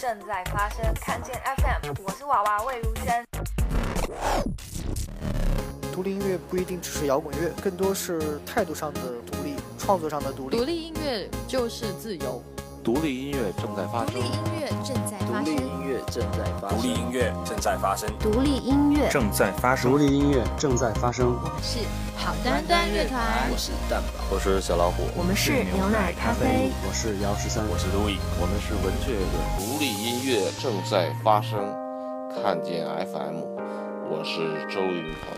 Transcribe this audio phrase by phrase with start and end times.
[0.00, 3.22] 正在发生，看见 FM，我是娃娃魏如萱。
[5.92, 9.00] 独立音乐不一定只是摇滚乐，更多是态度上的
[9.30, 10.56] 独立，创作上的独立。
[10.56, 12.42] 独立音乐就是自由。
[12.82, 14.14] 独立音乐正在发生。
[14.14, 15.44] 独立音乐正在发生。
[15.44, 16.72] 独立音乐正在发生。
[16.72, 18.18] 独立音乐正在发生。
[18.18, 19.90] 独立音乐正在发生。
[19.90, 21.26] 独立音乐正在发生。
[21.26, 21.78] 我们是
[22.16, 23.20] 好端端乐团。
[23.52, 24.24] 我是蛋宝。
[24.34, 25.02] 我是小老虎。
[25.14, 26.70] 我们是牛奶咖啡。
[26.88, 27.62] 我是姚十三。
[27.68, 28.16] 我是路易。
[28.40, 29.22] 我们是文雀乐。
[29.58, 31.58] 独立音乐正在发生。
[32.42, 33.42] 看见 FM，
[34.08, 34.38] 我是
[34.74, 35.36] 周云鹏。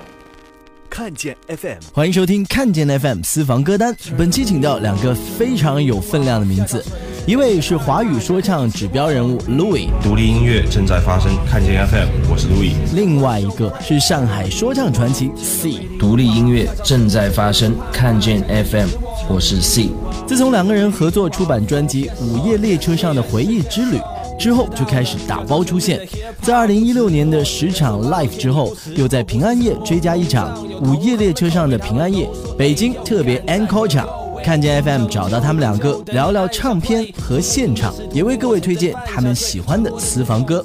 [0.90, 3.96] 看见 FM，欢迎收听看见 FM 私房歌单。
[4.18, 6.84] 本期请到两个非常有分量的名字，
[7.24, 11.30] 一位是华语说唱指标人物 Louis，独立音乐正在发生。
[11.48, 12.72] 看见 FM，我是 Louis。
[12.96, 17.76] 另外一个是上海说唱传奇 C，独立音乐正在发生。
[17.92, 18.88] 看见 FM，
[19.28, 19.90] 我是 C。
[20.26, 23.98] 自从两个人合作出版专辑《午夜列车上的回忆之旅》。
[24.36, 26.00] 之后就开始打包出现，
[26.40, 34.08] 在二零一六年的十场 live 之后，又在平安夜追加一场午夜列车上的平安夜，北京特别 encore 场。
[34.42, 40.64] 看见 FM 找到他们两个聊聊唱片和现场，也为各位推荐他们喜欢的私房歌。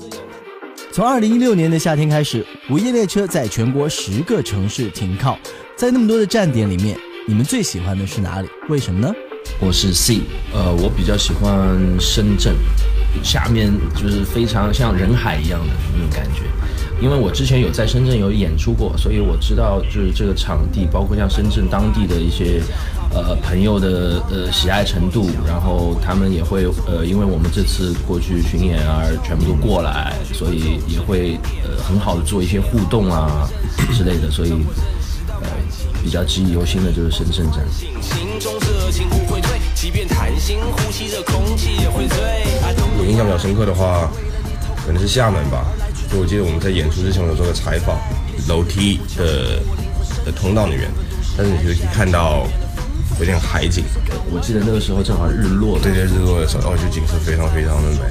[0.92, 5.38] 从二零一六年的夏天开始，午夜列车在全国十个城市停靠，
[5.75, 8.50] 在那么多的站点里面，你们最喜欢的是哪里？
[8.67, 9.14] 为什么呢？
[9.59, 10.22] 我是 C，
[10.53, 12.55] 呃，我比较喜欢深圳。
[13.23, 16.42] 下面就是非常像人海一样的那种感觉，
[17.02, 22.61] 因为我之前有在深圳有演出过，所以我知道就是这个场地，包括像深圳当地的一些
[23.25, 33.47] 呃朋友的呃喜爱程度，然后他们也会呃因为我们这次过去巡演而全部都过来，所以也会呃很好的做一些互动啊
[33.93, 34.51] 之类的，所以
[35.41, 35.47] 呃
[36.03, 37.65] 比较记忆犹新的就是深圳站。
[42.99, 44.09] 我印象比较深刻的话，
[44.85, 45.65] 可能是厦门吧。
[46.11, 47.97] 就我记得我们在演出之前有做个采访，
[48.47, 49.59] 楼梯的
[50.25, 50.89] 的通道里面，
[51.37, 52.47] 但是你可以看到
[53.20, 53.83] 有点海景。
[54.32, 58.10] 我记得那个时候正好日落，对对，日落的时候，哦，就景色非常非常的美。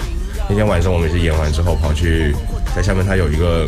[0.48, 2.34] 那天晚上我们是演完之后跑去，
[2.74, 3.66] 在下面它有一个，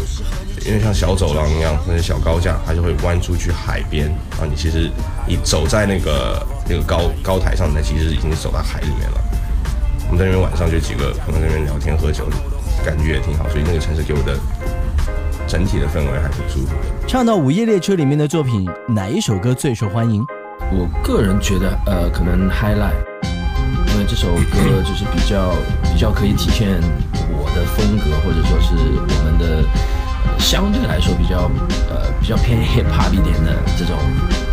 [0.65, 4.07] 因为像小走廊一样，那是小高架，它就会弯出去海边。
[4.31, 4.91] 然后你其实
[5.27, 9.21] 你走在那个那个高高台上，那其实已经走到海里面了。
[10.07, 12.29] 我们在那边晚上就几个朋友在那边聊天喝酒，
[12.85, 14.39] 感觉也挺好，所以那个城市给我的
[15.47, 17.09] 整体的氛围还挺舒服的。
[17.09, 20.25] 唱到《午夜列车》里面的作品，哪一首歌最受欢迎？
[20.71, 23.01] 我个人觉得，呃，可能《Highlight》，
[23.93, 25.55] 因为这首歌就是比较
[25.93, 26.81] 比较可以体现
[27.31, 29.65] 我的风格，或者说是我们的
[30.39, 31.51] 相对来说比较
[31.89, 33.97] 呃比较偏 hip hop 一点的这种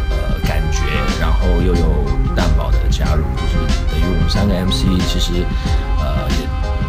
[0.10, 0.82] 呃感觉，
[1.20, 2.06] 然后又有
[2.36, 3.86] 蛋堡的加入，就是。
[3.90, 5.32] 等于我们三个 MC 其实，
[6.00, 6.28] 呃，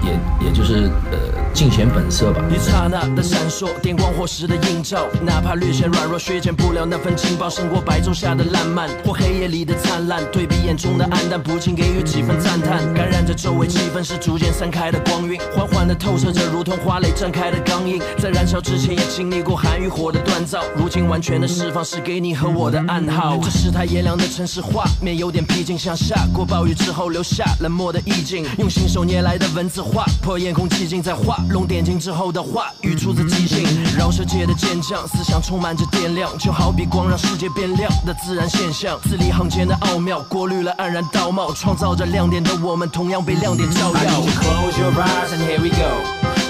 [0.06, 1.18] 也也就是呃。
[1.56, 2.42] 尽显本色吧。
[2.50, 10.22] 一刹那的闪烁，电光火石的映照，哪怕略显软弱，削减不了那份劲爆，胜过白昼下的烂漫或黑夜里的灿烂。
[10.30, 12.92] 对比眼中的暗淡，不禁给予几分赞叹。
[12.92, 18.02] 感染着周围气氛，是逐渐散开的光晕，缓缓的透射着，如同花蕾绽开的刚硬。
[18.18, 23.38] 在燃烧之前，也经历过寒与火的锻造，如今完全的释放，是给你和我的暗号。
[23.42, 28.44] 这世态炎凉的城市画面，有点僻静，像下过暴雨之后留下冷漠的意境。
[28.58, 31.38] 用信手捏来的文字划破夜空寂静，在画。
[31.48, 39.00] 龙点睛之后的话语出自即兴，饶舌界的健将，思想充满着电量，就好比光让世界变亮的自然现象。
[39.08, 44.20] 字里行间的奥妙，过滤了黯然道貌，创造着亮点的我们，同样被亮点照耀。
[44.20, 45.88] Close your eyes and here we go，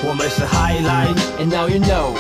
[0.03, 2.19] 我们是 Highlight and now you know，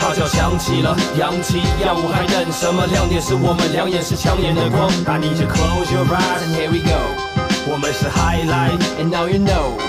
[0.00, 2.84] 号角响起了，扬起耀武，还等什么？
[2.86, 4.90] 亮点是我们两眼是抢眼的光。
[5.06, 9.85] I need you close your eyes and here we go，我们是 Highlight and now you know。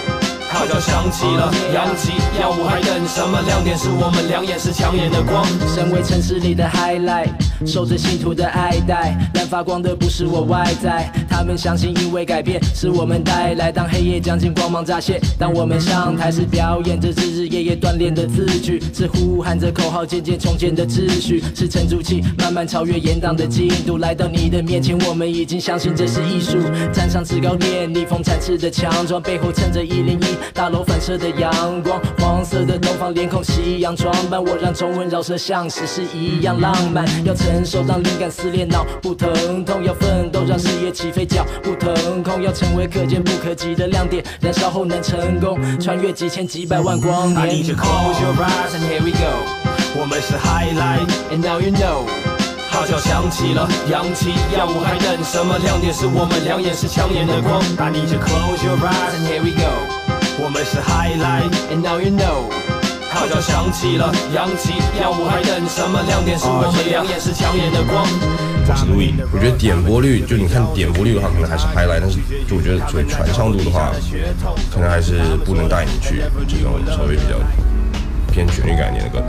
[0.57, 3.39] 号角响起了，扬起要舞，还等什么？
[3.45, 5.45] 亮点是我们两眼是抢眼的光。
[5.67, 7.29] 身为城市里的 highlight，
[7.65, 11.11] 受着信徒的爱戴，但发光的不是我外在。
[11.29, 13.71] 他们相信，因为改变是我们带来。
[13.71, 15.19] 当黑夜将近，光芒乍现。
[15.37, 24.97] 当我们上台时，表演着日日夜夜锻炼的字句，是呼喊着口号，渐渐重建的秩序，是沉住气，慢慢超越严党的进度，来到你的面前。
[25.07, 26.57] 我们已经相信这是艺术，
[26.91, 30.25] 站上制高点，逆风展翅的强壮，背后撑着一零一。
[30.53, 37.05] 大楼反射的阳光，黄色的东方脸孔，夕阳装扮，我让中文饶舌像史诗一样浪漫。
[37.23, 47.39] 要承受让灵感撕裂脑不疼痛，要奋斗让事业起飞脚不腾空，要成为可见不可及的亮点，燃烧后能成功，穿越几千几百万光年。
[47.39, 49.31] I need to close your eyes and here we go，
[49.97, 52.03] 我们是 highlight and now you know，
[52.69, 55.57] 号角响起了，扬起要武，还等什么？
[55.59, 57.61] 亮点是我们两眼是抢眼的光。
[57.77, 59.71] I need to close your eyes and here we go。
[60.43, 62.76] 我们是 highlight and now you know。
[63.17, 65.99] 号角响起了，扬起，耀武还等什么？
[66.07, 68.05] 亮点是我们两眼是抢眼的光。
[68.69, 73.89] 我是路易，我觉得点播率就你看点播率的话，可能还是 highlight，但是就我觉得作为传唱度的话，
[74.69, 77.41] 可能还是不能带你去这种稍微比较
[78.31, 79.25] 偏旋律感一点的歌。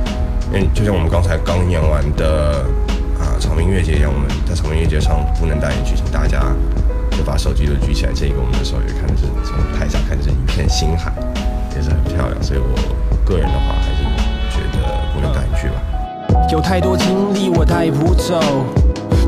[0.52, 2.60] 因为就像我们刚才刚演完的
[3.16, 6.44] 啊草莓音乐节一样，我们在草莓音乐节上不能带你去，请大家
[7.16, 11.08] 就把手机都举起来，这个我们的时候，也看的是从台下看的是一片星海，
[11.72, 12.36] 也是很漂亮。
[12.42, 12.68] 所以我
[13.28, 14.02] 个人的话，还是
[14.50, 15.74] 觉得不能带你去吧。
[16.50, 18.40] 有太多经历我带不走。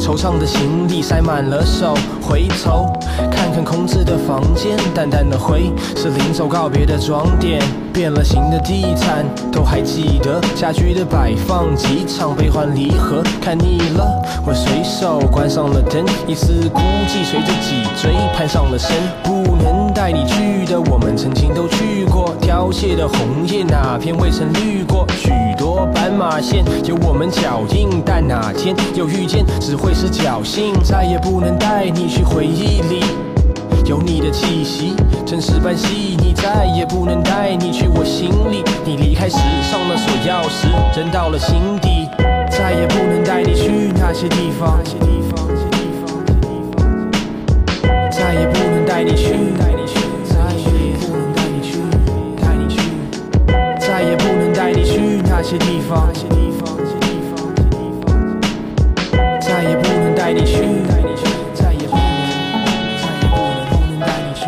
[0.00, 2.90] 惆怅的行李塞满了手，回头
[3.30, 7.60] 看看空置的房间，淡淡的灰是临走告别的装点，
[7.92, 19.54] 变了形的地毯都还记得，家居的摆放，几场悲欢离合，看腻了，我随手关上了灯，一丝孤寂随着脊椎攀上了身，不
[20.00, 29.92] 带你去的我们曾经都去过，凋谢的红叶哪片未曾绿过，许多斑马线有我们脚印，但哪天又遇见，只会。
[29.92, 33.04] 是侥幸，再也不能带你去回忆里
[33.84, 34.94] 有你的气息，
[35.26, 38.64] 真实般细腻，再也不能带你去我心里。
[38.86, 39.36] 你离开时
[39.70, 40.66] 上了锁钥匙，
[40.96, 42.08] 扔到了心底，
[42.50, 44.80] 再也不能带你去那些地方，
[48.10, 49.34] 再也不能带你去，
[55.42, 56.06] 那些地方。
[56.06, 57.40] 那些地方，那些地方
[59.40, 62.04] 再也不能带你去，再也不能，再也不能，
[63.70, 64.44] 不能带你去。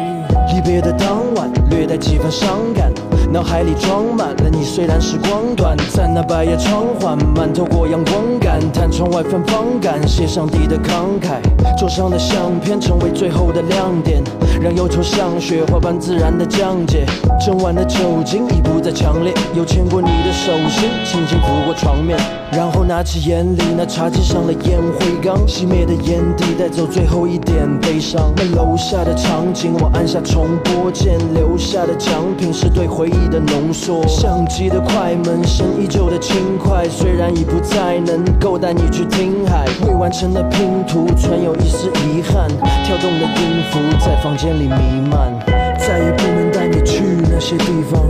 [0.54, 2.92] 离别的当晚，略带几分伤感。
[3.32, 11.40] 脑海里装满了你，虽然时光短暂，那百叶窗缓慢透过阳光，感叹窗外芬芳感，谢上帝的慷慨。
[11.78, 14.22] 桌上的相片成为最后的亮点，
[14.60, 17.06] 让忧愁像雪花般自然的降解。
[17.40, 22.18] 整晚的酒精已不再强烈，又牵过你的手心，轻轻拂过床面，
[22.54, 28.30] 然后拿起眼里那茶几上的烟灰缸，熄灭的烟蒂带走最后一点悲伤。
[28.36, 33.22] 那楼下的场景，我按下重播键，留下的奖品是对回忆。
[33.32, 42.46] 的浓缩，相机的快门声依旧的轻快，虽然已不再能够带你去听海，未完成的拼图存有一丝遗憾，
[42.84, 45.32] 跳动的音符在房间里弥漫，
[45.78, 48.02] 再也不能带你去那些地方，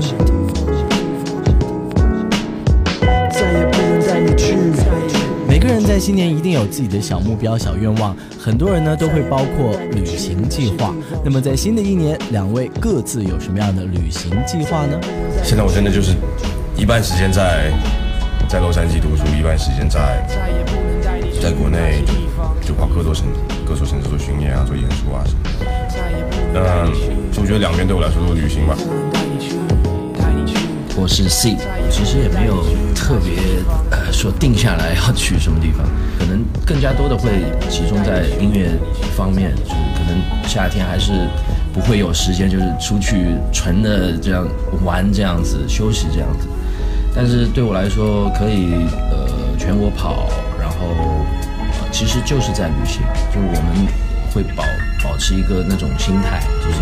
[5.63, 10.95] 个人在新年一定有自己的小目标、小愿望，很多人呢都会包括旅行计划。
[11.25, 14.99] 那么在新的一年，两位各自有什么样的旅行计划呢？
[15.45, 16.15] 现在我真的就是
[16.77, 17.71] 一半时间在
[18.49, 20.27] 在洛杉矶读书，一半时间在
[21.41, 22.03] 在国内
[22.63, 23.27] 就就跑各座城
[23.67, 25.39] 各座城市做巡演啊，做演出啊什么。
[26.55, 26.93] 嗯，
[27.33, 28.77] 就我觉得两边对我来说都是旅行吧。
[30.95, 31.57] 我是 C，
[31.91, 32.63] 其实也没有
[32.95, 33.35] 特别
[34.13, 35.87] 呃说定下来要去什么地方，
[36.19, 37.31] 可能更加多的会
[37.69, 38.69] 集中在音乐
[39.17, 41.13] 方面，就是可能夏天还是
[41.73, 44.47] 不会有时间，就是出去纯的这样
[44.85, 46.47] 玩这样子休息这样子。
[47.15, 50.29] 但是对我来说，可以呃全国跑，
[50.61, 50.77] 然后
[51.81, 53.87] 呃其实就是在旅行，就我们
[54.33, 54.63] 会保
[55.03, 56.79] 保持一个那种心态，就是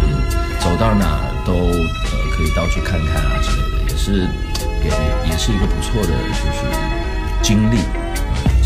[0.59, 3.91] 走到哪都呃可以到处看看啊之类的。
[3.91, 4.29] 也是，
[4.83, 4.91] 给
[5.31, 7.00] 也是一个不错的，就是
[7.43, 7.79] 经历。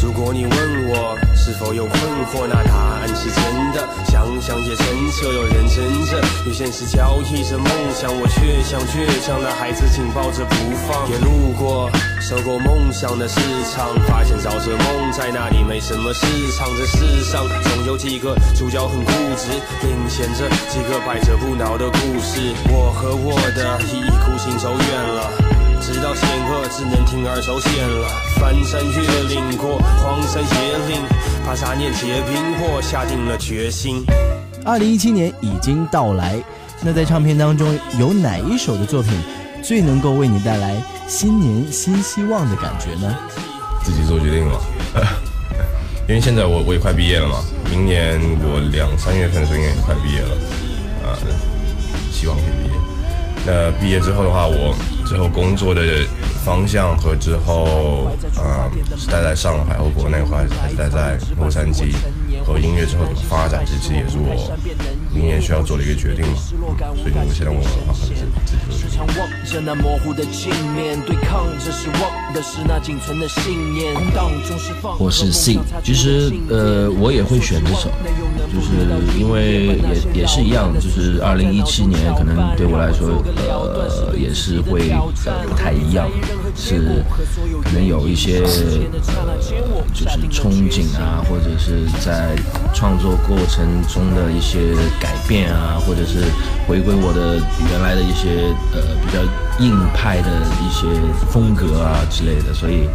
[0.02, 3.88] 如果你问我是否有困惑，那答案是真的。
[4.04, 10.54] 想想也真切，又认真着，与现实交替着梦想，我却像倔强的孩子紧抱着不
[10.86, 11.08] 放。
[11.08, 11.90] 也路过
[12.20, 13.40] 收购梦想的市
[13.72, 16.26] 场，发现找着梦在那里没什么市
[16.58, 16.68] 场。
[16.76, 19.48] 这世上总有几个主角很固执，
[19.86, 22.52] 领衔着几个百折不挠的故事。
[22.68, 25.53] 我和我的一意孤行走远了。
[25.84, 28.08] 直到险恶，只能铤而走险了。
[28.40, 31.02] 翻山越岭过荒山野岭，
[31.44, 34.02] 把杂念结冰或下定了决心。
[34.64, 36.42] 二零一七年已经到来，
[36.80, 39.12] 那在唱片当中有哪一首的作品
[39.62, 40.74] 最能够为你带来
[41.06, 43.14] 新年新希望的感觉呢？
[43.82, 44.58] 自己做决定了，
[46.08, 50.34] 因为现在我我也快毕业了嘛，明年我两三月份的时候应该也快毕业了，
[51.04, 51.12] 啊，
[52.10, 52.80] 希望可以毕业。
[53.46, 54.74] 那毕业之后的话，我。
[55.04, 55.82] 之后工作的
[56.44, 61.94] 方向和之后，呃，是待在上海或国内，还是还是待在洛杉矶？
[62.44, 64.28] 和音乐之后怎么发展，这其实也是我
[65.14, 66.36] 明年需要做的一个决定嘛。
[66.94, 73.94] 所以我现在问我的话，可能是自己时常望着那模糊的镜面，对抗着失望的是那仅存的信念。
[73.94, 74.98] 空荡中释放。
[75.00, 77.88] 我是 C，其实呃，我也会选这首，
[78.52, 79.80] 就是因为
[80.12, 84.93] 也也是一样，就是二零一七年可能对我来说，呃，也是会呃
[85.48, 86.08] 不太一样，
[86.54, 87.02] 是
[87.62, 88.46] 可能有一些呃
[89.92, 92.36] 就是憧憬啊，或者是在
[92.74, 96.24] 创作过程中的一些改变啊，或者是
[96.66, 99.22] 回归我的原来的一些呃比较
[99.64, 100.28] 硬派的
[100.60, 100.86] 一些
[101.30, 102.88] 风格啊之类的，所以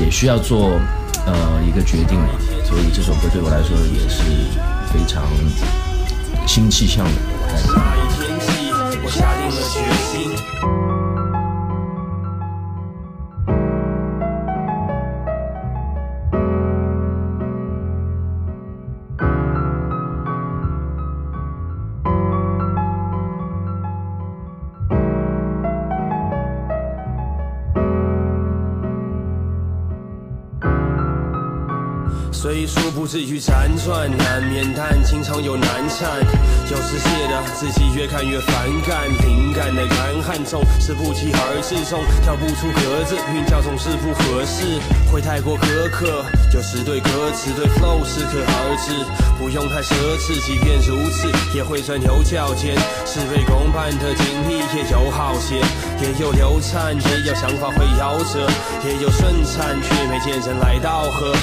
[0.00, 0.78] 也需要做
[1.26, 2.28] 呃一个决定嘛。
[2.64, 4.22] 所以这首歌对我来说也是
[4.92, 5.24] 非常
[6.46, 7.12] 新气象的
[7.48, 7.72] 感觉。
[9.02, 9.78] 我下定了决
[10.10, 10.97] 心。
[32.40, 36.22] 虽说不至于辗转，难免但经常有难产。
[36.70, 38.54] 有时写的自己越看越反
[38.86, 44.78] 感，灵感的干旱总是不期而至，总跳不出格子，韵脚总是不合适，
[45.10, 46.24] 会太过苛刻。
[46.54, 48.94] 有时对歌词对 flow 适可而止，
[49.36, 49.92] 不用太奢
[50.22, 51.26] 侈，即便如此
[51.56, 52.78] 也会钻牛角尖。
[53.04, 55.56] 事倍功半的经历也有好些，
[55.98, 58.46] 也有流产，也有想法会夭折，
[58.86, 61.34] 也有顺产却没见人来道贺。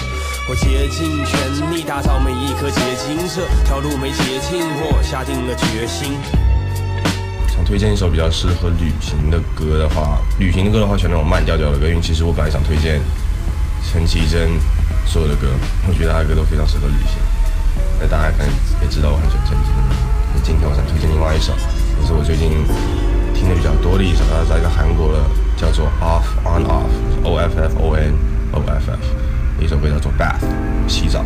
[0.48, 6.14] 我竭尽全力打造每一颗结晶，这条路没捷径，我下定了决心。
[7.50, 13.02] 想推荐一首比较适合旅行的歌的话，旅行的歌的话选那种慢调调的歌，因为其实我本来想推荐
[13.90, 14.52] 陈绮贞
[15.04, 15.48] 所有的歌，
[15.88, 17.18] 我觉得她的歌都非常适合旅行。
[18.00, 18.48] 那大家可能
[18.84, 19.82] 也知道我很喜欢陈绮贞，
[20.36, 22.54] 那今天我想推荐另外一首，也是我最近
[23.34, 25.26] 听的比较多的一首，它是一个韩国的，
[25.58, 28.14] 叫做 Off On Off，O F F O N
[28.54, 29.25] O F F。
[29.60, 30.44] 一首歌叫做 Bath，
[30.88, 31.20] 洗澡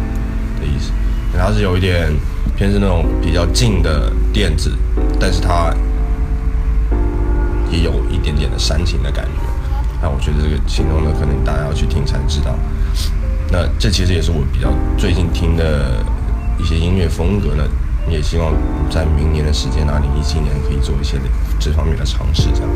[0.59, 0.91] 的意思。
[1.37, 2.11] 它是有一点
[2.55, 4.71] 偏是那种比较静的电子，
[5.19, 5.73] 但是它
[7.71, 9.31] 也有一点点的煽情的感觉。
[10.01, 12.57] 那我觉得这个形容呢，可能大家要去听才知道。
[13.51, 16.03] 那这其实也是我比较最近听的
[16.59, 17.63] 一些音乐风格呢，
[18.09, 18.53] 也希望
[18.89, 21.17] 在明年的时间，二零一七年可以做一些
[21.59, 22.69] 这方面的尝试，这样。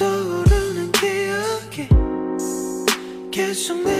[0.00, 1.88] 떠오르는 기억이
[3.30, 3.99] 계속 내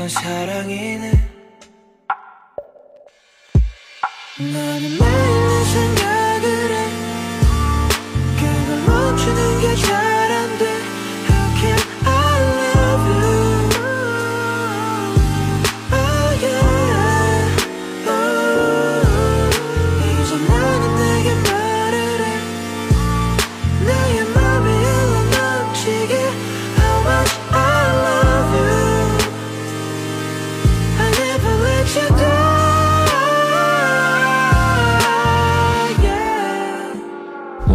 [0.00, 1.12] 이건 사랑이네.
[4.38, 5.19] 나는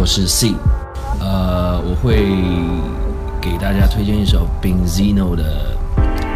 [0.06, 0.54] 是 C，
[1.20, 2.16] 呃，我会
[3.40, 5.76] 给大家推荐一首 Benzino 的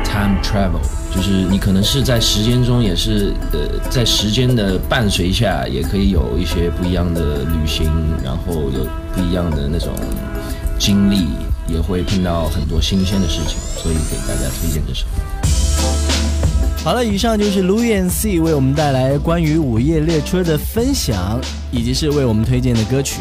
[0.05, 0.83] Time Travel，
[1.15, 7.87] 就是你可能是在时间中，也是呃，在时间的伴随下，也可以有一些不一样的旅行，
[8.25, 8.85] 然后有
[9.15, 9.93] 不一样的那种
[10.77, 11.29] 经历，
[11.69, 15.07] 也会碰到很多新鲜的事情，所以给大家推荐这首。
[16.83, 21.39] 好了，以上就是 Louis and C 为我们带来关于午夜列车的分享，
[21.71, 23.21] 以及是为我们推荐的歌曲。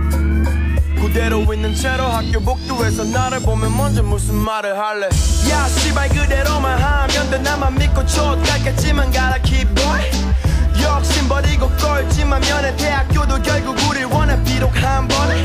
[1.01, 5.07] 그대로 있는 채로 학교 복도에서 나를 보면 먼저 무슨 말을 할래?
[5.49, 7.37] 야 씨발 그대로만 하면 돼.
[7.39, 10.31] 나만 믿고 쫓갈겠지만 gotta keep going.
[10.81, 12.75] 욕심 버리고 꼴찌만 면해.
[12.77, 15.43] 대학교도 결국 우릴 원해 비록 한 번에.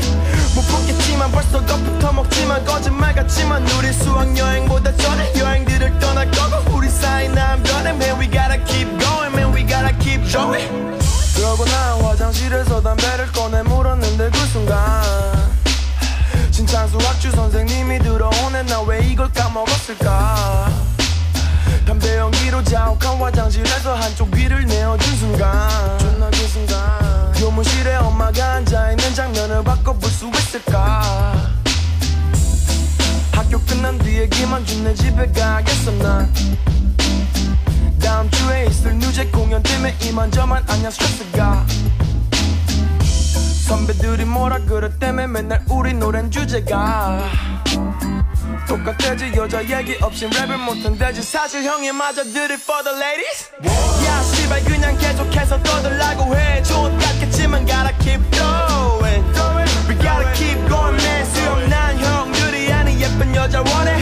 [0.55, 7.27] 못 보겠지만 벌써 겁부터 먹지만 거짓말 같지만 우리 수학여행보다 전에 여행들을 떠날 거고 우리 사이
[7.29, 9.33] 난 변해 Man we gotta keep going.
[9.35, 10.67] Man we gotta keep going.
[11.35, 13.61] 그러고 난 화장실에서 담배를 꺼내
[16.99, 18.63] 수학주 선생님이 들어오네.
[18.63, 20.71] 나왜 이걸 까먹었을까?
[21.85, 25.99] 담배 연기로 자욱한 화장실에서 한쪽 귀를 내어준 순간.
[25.99, 27.31] 존나 그 순간.
[27.33, 31.33] 교무실에 엄마가 앉아있는 장면을 바꿔볼 수 있을까?
[33.31, 36.33] 학교 끝난 뒤에 김한준 내 집에 가겠어 난
[38.01, 41.65] 다음 주에 있을 뉴제 공연 때문에 이만저만 아냐 스트레스가
[43.67, 47.19] 선배들이 뭐라 그랬다며 맨날 우리 노랜 주제가
[48.65, 53.51] 똑같대지 여자 얘기 없인 랩을 못한대지 사실 형이 맞아 it for the ladies?
[54.07, 56.63] 야 씨발 그냥 계속해서 떠들라고 해.
[56.63, 59.23] 좋은 같겠지만 gotta keep going.
[59.89, 61.25] We gotta keep going man.
[61.25, 64.01] 수염 난 형들이 아닌 예쁜 여자 원해.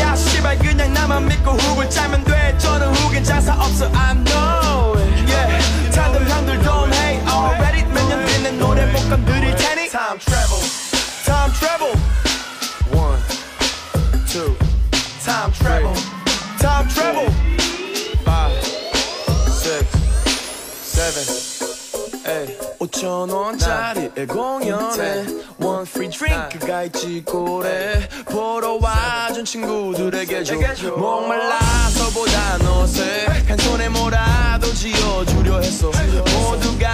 [0.00, 2.56] 야 씨발 그냥 나만 믿고 훅을 짜면 돼.
[2.58, 3.86] 저는 훅엔 장사 없어.
[3.92, 4.53] I know
[11.44, 11.94] Time travel
[12.96, 13.20] One
[14.26, 14.56] two,
[15.20, 15.94] time travel,
[16.58, 17.30] time travel.
[18.24, 18.64] Five,
[19.52, 19.84] six,
[20.80, 21.24] seven,
[22.24, 22.58] eight.
[22.78, 25.26] 5천 원짜리 공연에
[25.58, 30.56] one free drink가 있지 고래 보러 와준 친구들에게 줘
[30.96, 36.93] 목말라서보다 어색한 손에 뭐라도 쥐어주려 했어 모두가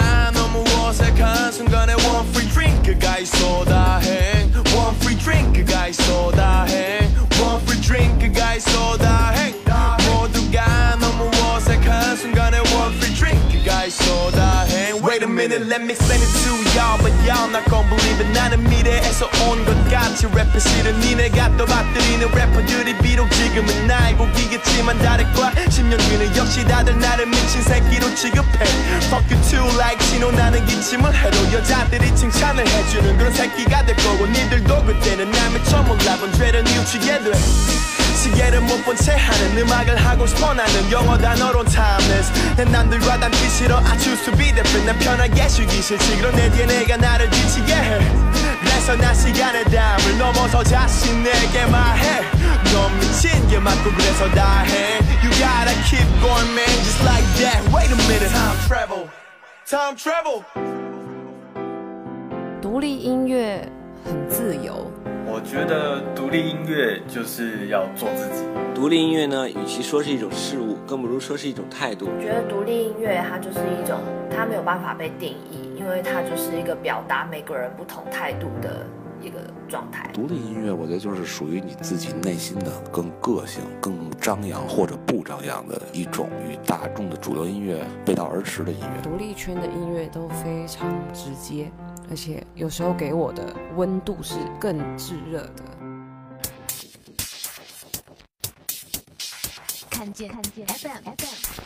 [15.80, 18.28] let me explain it to y'all but y'all not gon' believe it.
[18.36, 24.98] 나는 미래에서 온 것 같이 랩을 실은 니네가 또 받들이는 래퍼들이 비록 지금은 나의 곡이겠지만
[24.98, 28.66] 다를 거야 10년 뒤는 역시 다들 나를 미친 새끼로 취급해.
[29.08, 34.26] Fuck you too like 신호 나는 기침을 해도 여자들이 칭찬을 해주는 그런 새끼가 될 거고
[34.26, 40.25] 니들도 그때는 날 미처 몰라본 죄를 뉘우치게 돼 시계를 못 본 채 하는 음악을 하고
[40.27, 44.97] 싶어 나는 영어 단어론 timeless 난 남들과 닮기 싫어 I choose to be different 난
[44.99, 47.99] 편하게 쉬기 싫지 그런 내 DNA가 나를 지치게 해
[48.61, 52.21] 그래서 난 시간의 담을 넘어서 자신에게 말해
[52.73, 57.91] 넌 미친 게 맞고 그래서 다해 You gotta keep going man just like that Wait
[57.91, 59.09] a minute Time travel
[59.65, 60.43] Time travel
[62.61, 63.61] 独立音乐
[64.03, 64.91] 很自由。
[65.32, 68.44] 我觉得独立音乐就是要做自己。
[68.74, 72.06] 独立音乐呢，与其说是一种事物，更不如说是一种态度。
[72.06, 78.84] 我觉得独立音乐它就是一种，它没有办法被定义，因为它就是一个表达每个人不同态度的
[79.22, 79.38] 一个
[79.68, 80.10] 状态。
[80.12, 89.02] 独立音乐，我觉得就是属于你自己内心的更个性、更张扬或者不张扬的一种与大众的主流音乐背道而驰的音乐。
[89.02, 91.70] 独立圈的音乐都非常直接。
[92.10, 95.64] 而且有时候给我的温度是更炙热的。
[99.88, 101.59] 看见看见 FM FM。